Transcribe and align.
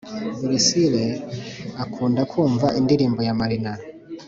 buresile 0.39 1.03
akunda 1.83 2.21
kumva 2.31 2.67
indirimbo 2.79 3.19
ya 3.27 3.33
marina 3.39 3.71